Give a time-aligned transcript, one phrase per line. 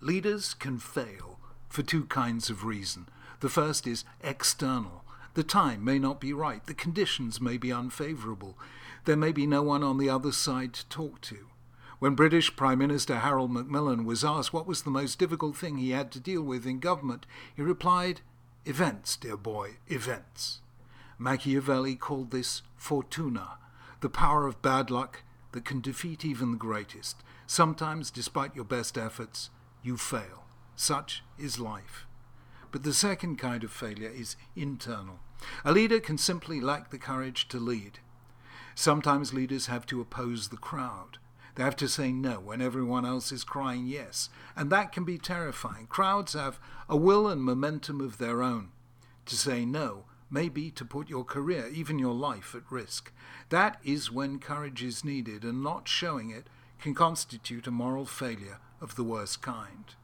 [0.00, 3.08] Leaders can fail for two kinds of reason.
[3.40, 5.04] The first is external.
[5.34, 8.56] The time may not be right, the conditions may be unfavourable,
[9.04, 11.46] there may be no one on the other side to talk to.
[11.98, 15.90] When British Prime Minister Harold Macmillan was asked what was the most difficult thing he
[15.90, 18.20] had to deal with in government, he replied,
[18.64, 20.60] Events, dear boy, events.
[21.18, 23.58] Machiavelli called this fortuna,
[24.00, 25.22] the power of bad luck
[25.52, 27.16] that can defeat even the greatest.
[27.46, 29.50] Sometimes, despite your best efforts,
[29.82, 30.44] you fail.
[30.76, 32.06] Such is life.
[32.70, 35.20] But the second kind of failure is internal.
[35.64, 38.00] A leader can simply lack the courage to lead.
[38.74, 41.18] Sometimes leaders have to oppose the crowd.
[41.54, 45.18] They have to say no when everyone else is crying yes, and that can be
[45.18, 45.86] terrifying.
[45.88, 48.68] Crowds have a will and momentum of their own.
[49.26, 53.12] To say no may be to put your career, even your life, at risk.
[53.48, 56.46] That is when courage is needed, and not showing it
[56.80, 59.94] can constitute a moral failure of the worst kind.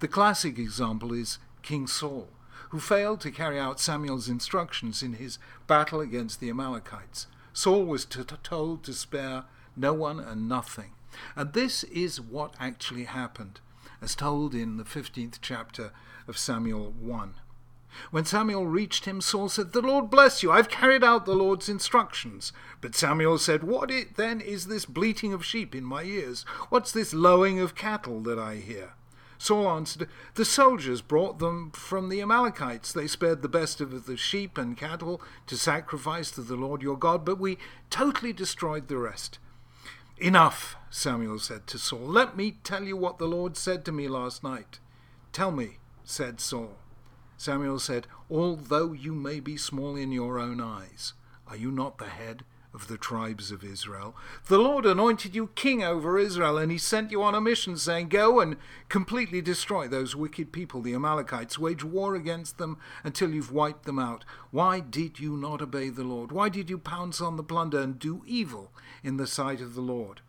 [0.00, 2.28] The classic example is King Saul,
[2.70, 7.26] who failed to carry out Samuel's instructions in his battle against the Amalekites.
[7.52, 9.44] Saul was t- told to spare
[9.76, 10.92] no one and nothing.
[11.34, 13.60] And this is what actually happened,
[14.00, 15.92] as told in the 15th chapter
[16.28, 17.34] of Samuel 1.
[18.10, 21.68] When Samuel reached him, Saul said, The Lord bless you, I've carried out the Lord's
[21.68, 22.52] instructions.
[22.80, 26.44] But Samuel said, What it, then is this bleating of sheep in my ears?
[26.68, 28.94] What's this lowing of cattle that I hear?
[29.38, 32.92] Saul answered, The soldiers brought them from the Amalekites.
[32.92, 36.98] They spared the best of the sheep and cattle to sacrifice to the Lord your
[36.98, 37.56] God, but we
[37.88, 39.38] totally destroyed the rest.
[40.18, 42.00] Enough, Samuel said to Saul.
[42.00, 44.78] Let me tell you what the Lord said to me last night.
[45.32, 46.76] Tell me, said Saul.
[47.40, 51.14] Samuel said, Although you may be small in your own eyes,
[51.46, 54.14] are you not the head of the tribes of Israel?
[54.48, 58.10] The Lord anointed you king over Israel, and he sent you on a mission, saying,
[58.10, 58.58] Go and
[58.90, 61.58] completely destroy those wicked people, the Amalekites.
[61.58, 64.26] Wage war against them until you've wiped them out.
[64.50, 66.32] Why did you not obey the Lord?
[66.32, 68.70] Why did you pounce on the plunder and do evil
[69.02, 70.20] in the sight of the Lord?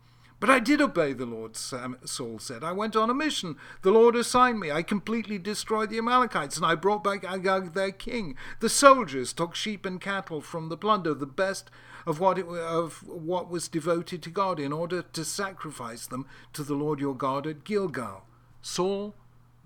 [0.42, 2.64] But I did obey the Lord, Saul said.
[2.64, 3.54] I went on a mission.
[3.82, 4.72] The Lord assigned me.
[4.72, 8.34] I completely destroyed the Amalekites, and I brought back Agag their king.
[8.58, 11.70] The soldiers took sheep and cattle from the plunder, the best
[12.06, 16.64] of what, it, of what was devoted to God, in order to sacrifice them to
[16.64, 18.24] the Lord your God at Gilgal.
[18.62, 19.14] Saul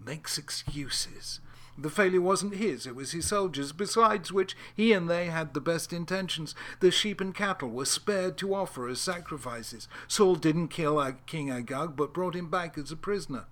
[0.04, 1.40] makes excuses.
[1.78, 5.60] The failure wasn't his, it was his soldiers, besides which he and they had the
[5.60, 6.54] best intentions.
[6.80, 9.86] The sheep and cattle were spared to offer as sacrifices.
[10.08, 13.44] Saul didn't kill King Agag, but brought him back as a prisoner.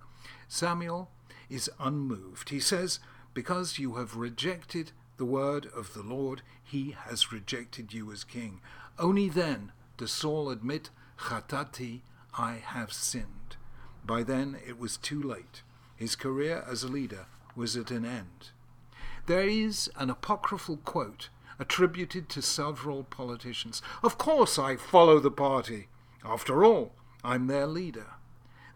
[0.47, 1.11] Samuel
[1.49, 2.49] is unmoved.
[2.49, 2.99] He says,
[3.35, 8.59] Because you have rejected the word of the Lord, he has rejected you as king.
[8.97, 12.01] Only then does Saul admit, Chatati,
[12.37, 13.55] I have sinned.
[14.05, 15.61] By then it was too late.
[15.95, 18.51] His career as a leader was at an end.
[19.27, 23.81] There is an apocryphal quote attributed to several politicians.
[24.03, 25.87] Of course, I follow the party.
[26.23, 28.13] After all, I'm their leader.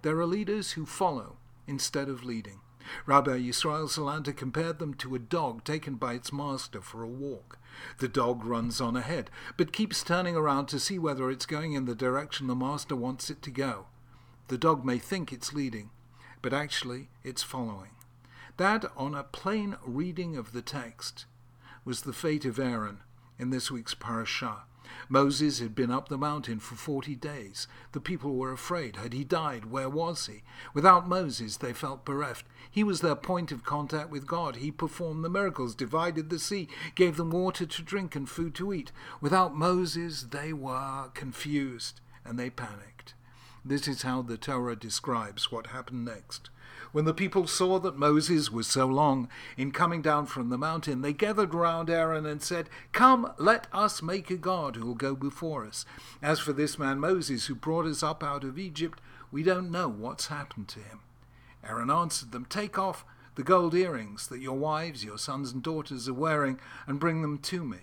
[0.02, 1.38] There are leaders who follow
[1.68, 2.62] instead of leading.
[3.06, 7.60] Rabbi Yisrael Salanter compared them to a dog taken by its master for a walk.
[8.00, 11.86] The dog runs on ahead, but keeps turning around to see whether it's going in
[11.86, 13.88] the direction the master wants it to go.
[14.48, 15.92] The dog may think it's leading,
[16.42, 17.92] but actually it's following.
[18.60, 21.24] That, on a plain reading of the text,
[21.86, 22.98] was the fate of Aaron
[23.38, 24.64] in this week's parashah.
[25.08, 27.70] Moses had been up the mountain for forty days.
[27.94, 28.98] The people were afraid.
[28.98, 29.72] Had he died?
[29.72, 30.44] Where was he?
[30.74, 32.46] Without Moses, they felt bereft.
[32.70, 34.58] He was their point of contact with God.
[34.58, 38.74] He performed the miracles, divided the sea, gave them water to drink and food to
[38.74, 38.92] eat.
[39.22, 43.14] Without Moses, they were confused and they panicked.
[43.64, 46.50] This is how the Torah describes what happened next.
[46.92, 51.02] When the people saw that Moses was so long in coming down from the mountain,
[51.02, 55.16] they gathered round Aaron and said, Come, let us make a God who will go
[55.16, 55.86] before us.
[56.22, 59.00] As for this man Moses, who brought us up out of Egypt,
[59.32, 61.02] we don't know what's happened to him.
[61.64, 66.10] Aaron answered them, Take off the gold earrings that your wives, your sons, and daughters
[66.10, 67.78] are wearing, and bring them to me.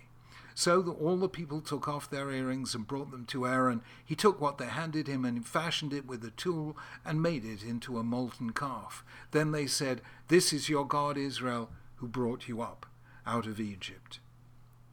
[0.58, 3.82] So that all the people took off their earrings and brought them to Aaron.
[4.03, 7.62] He took what they handed him and fashioned it with a tool and made it
[7.62, 9.05] into a molten calf.
[9.32, 12.87] Then they said, This is your God Israel who brought you up
[13.26, 14.19] out of Egypt.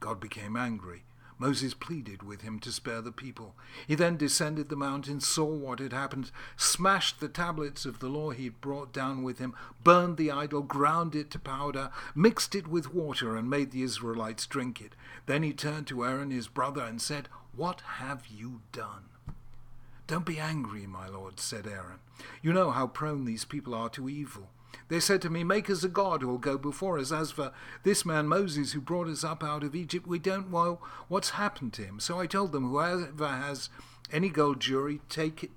[0.01, 1.03] God became angry
[1.37, 3.55] Moses pleaded with him to spare the people.
[3.87, 8.31] He then descended the mountain, saw what had happened, smashed the tablets of the law
[8.31, 9.53] he had brought down with him,
[9.83, 14.45] burned the idol, ground it to powder, mixed it with water, and made the Israelites
[14.45, 14.95] drink it.
[15.25, 19.05] Then he turned to Aaron his brother and said, What have you done?
[20.07, 21.99] Don't be angry, my lord, said Aaron.
[22.41, 24.49] You know how prone these people are to evil.
[24.89, 27.11] They said to me, Make us a god who will go before us.
[27.11, 27.51] As for
[27.83, 31.73] this man Moses who brought us up out of Egypt, we don't know what's happened
[31.73, 31.99] to him.
[31.99, 33.69] So I told them, Whoever has
[34.11, 35.51] any gold jewelry, take it,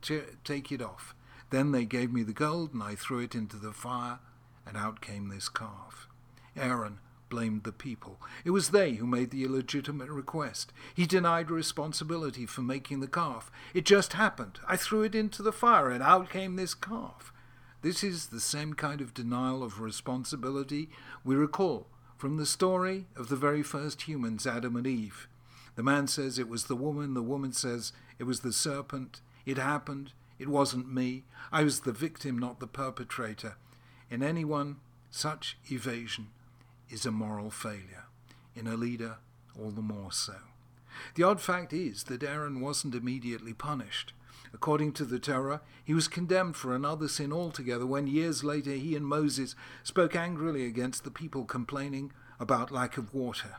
[0.45, 1.15] take it off.
[1.51, 4.19] Then they gave me the gold, and I threw it into the fire,
[4.67, 6.09] and out came this calf.
[6.57, 6.99] Aaron
[7.29, 8.21] blamed the people.
[8.45, 10.73] It was they who made the illegitimate request.
[10.95, 13.51] He denied responsibility for making the calf.
[13.75, 14.59] It just happened.
[14.67, 17.33] I threw it into the fire, and out came this calf.
[17.83, 20.89] This is the same kind of denial of responsibility
[21.25, 21.87] we recall
[22.17, 25.29] from the story of the very first humans, Adam and Eve.
[25.77, 29.21] The man says it was the woman, the woman says it was the serpent.
[29.45, 30.13] It happened.
[30.39, 31.25] It wasn't me.
[31.53, 33.57] I was the victim, not the perpetrator.
[34.11, 34.77] In anyone,
[35.11, 36.29] such evasion
[36.89, 38.05] is a moral failure.
[38.55, 39.17] In a leader,
[39.59, 40.37] all the more so.
[41.15, 44.15] The odd fact is that Aaron wasn't immediately punished.
[44.57, 48.97] According to the Torah, he was condemned for another sin altogether when years later he
[48.97, 52.11] and Moses spoke angrily against the people complaining
[52.41, 53.57] about lack of water.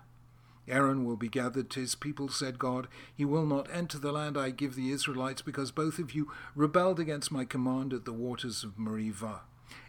[0.67, 2.87] Aaron will be gathered to his people, said God.
[3.15, 6.99] He will not enter the land I give the Israelites because both of you rebelled
[6.99, 9.41] against my command at the waters of Meribah.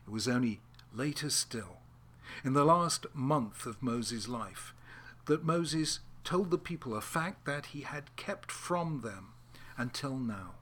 [0.06, 0.60] It was only
[0.92, 1.78] later still,
[2.44, 4.74] in the last month of Moses' life,
[5.24, 9.28] that Moses told the people a fact that he had kept from them
[9.78, 10.56] until now.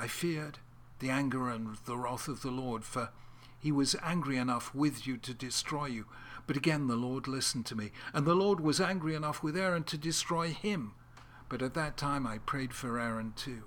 [0.00, 0.60] I feared
[0.98, 3.10] the anger and the wrath of the Lord, for
[3.58, 6.06] he was angry enough with you to destroy you.
[6.46, 9.84] But again the Lord listened to me, and the Lord was angry enough with Aaron
[9.84, 10.94] to destroy him.
[11.50, 13.64] But at that time I prayed for Aaron too.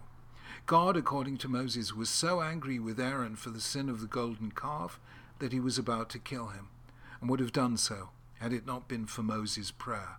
[0.66, 4.50] God, according to Moses, was so angry with Aaron for the sin of the golden
[4.50, 5.00] calf
[5.38, 6.70] that he was about to kill him,
[7.22, 8.10] and would have done so
[8.40, 10.18] had it not been for Moses' prayer.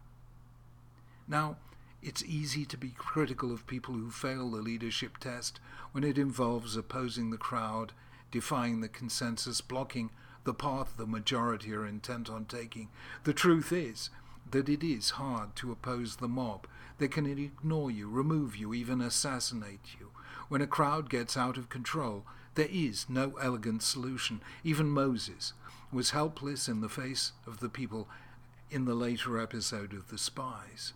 [1.27, 1.57] Now,
[2.05, 5.59] it's easy to be critical of people who fail the leadership test
[5.93, 7.93] when it involves opposing the crowd,
[8.31, 10.11] defying the consensus, blocking
[10.45, 12.91] the path the majority are intent on taking.
[13.25, 14.11] The truth is
[14.51, 16.67] that it is hard to oppose the mob.
[16.99, 20.11] They can ignore you, remove you, even assassinate you.
[20.49, 22.25] When a crowd gets out of control,
[22.55, 24.43] there is no elegant solution.
[24.63, 25.55] Even Moses
[25.91, 28.09] was helpless in the face of the people
[28.71, 30.93] in the later episode of The Spies.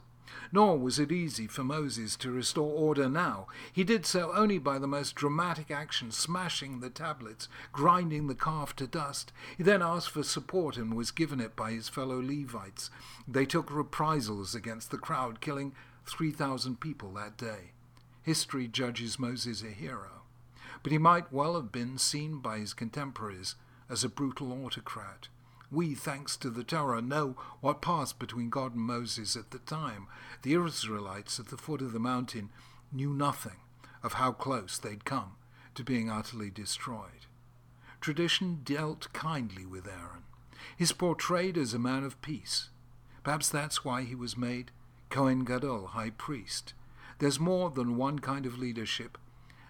[0.53, 3.47] Nor was it easy for Moses to restore order now.
[3.73, 8.75] He did so only by the most dramatic action, smashing the tablets, grinding the calf
[8.77, 9.33] to dust.
[9.57, 12.91] He then asked for support and was given it by his fellow Levites.
[13.27, 15.75] They took reprisals against the crowd, killing
[16.07, 17.73] 3,000 people that day.
[18.23, 20.23] History judges Moses a hero,
[20.83, 23.55] but he might well have been seen by his contemporaries
[23.89, 25.29] as a brutal autocrat.
[25.71, 30.07] We, thanks to the Torah, know what passed between God and Moses at the time.
[30.43, 32.51] The Israelites at the foot of the mountain
[32.91, 33.57] knew nothing
[34.03, 35.37] of how close they'd come
[35.75, 37.27] to being utterly destroyed.
[38.01, 40.25] Tradition dealt kindly with Aaron.
[40.77, 42.71] He's portrayed as a man of peace.
[43.23, 44.71] Perhaps that's why he was made
[45.11, 46.73] Kohen Gadol, high priest.
[47.19, 49.19] There's more than one kind of leadership,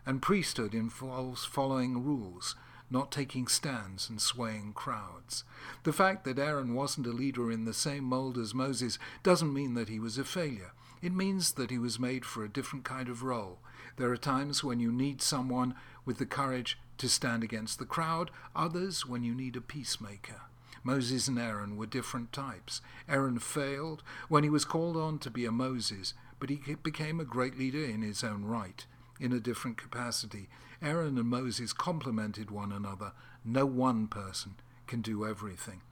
[0.07, 2.55] and priesthood involves following rules
[2.91, 5.45] not taking stands and swaying crowds.
[5.85, 9.75] The fact that Aaron wasn't a leader in the same mold as Moses doesn't mean
[9.75, 10.73] that he was a failure.
[11.03, 13.59] It means that he was made for a different kind of role.
[13.97, 15.75] There are times when you need someone
[16.05, 20.43] with the courage to stand against the crowd, others when you need a peacemaker.
[20.83, 22.81] Moses and Aaron were different types.
[23.09, 27.25] Aaron failed when he was called on to be a Moses, but he became a
[27.25, 28.87] great leader in his own right,
[29.21, 30.49] in a different capacity.
[30.81, 33.13] Aaron and Moses complemented one another.
[33.45, 34.55] No one person
[34.87, 35.83] can do everything.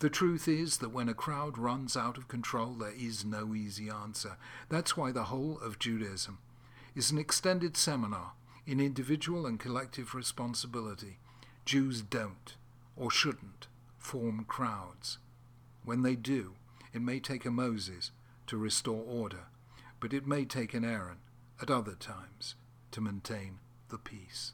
[0.00, 3.88] The truth is that when a crowd runs out of control, there is no easy
[3.88, 4.36] answer.
[4.68, 6.38] That's why the whole of Judaism
[6.94, 8.32] is an extended seminar
[8.66, 11.18] in individual and collective responsibility.
[11.64, 12.56] Jews don't,
[12.96, 15.18] or shouldn't, form crowds.
[15.84, 16.54] When they do,
[16.92, 18.10] it may take a Moses
[18.48, 19.46] to restore order,
[20.00, 21.18] but it may take an Aaron
[21.60, 22.56] at other times
[22.92, 23.58] to maintain
[23.88, 24.52] the peace.